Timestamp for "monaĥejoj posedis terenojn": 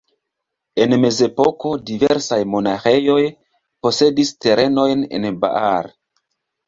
2.53-5.05